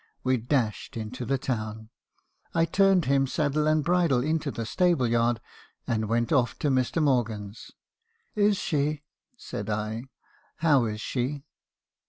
[0.23, 1.91] "We dashed into the town.
[2.55, 5.39] I turned him, saddle and bridle, into the stable yard,
[5.85, 6.99] and went off to Mr.
[7.03, 7.69] Morgan's.
[8.33, 9.03] "'Is she
[9.37, 10.05] —?'saidl.
[10.57, 11.43] 'How is she?'